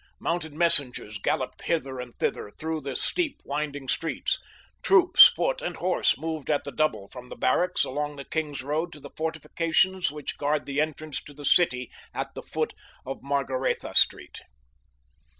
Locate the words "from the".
7.09-7.35